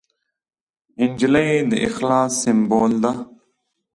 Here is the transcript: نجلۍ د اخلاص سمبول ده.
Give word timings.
نجلۍ 1.09 1.51
د 1.69 1.71
اخلاص 1.87 2.31
سمبول 2.43 2.91
ده. 3.03 3.11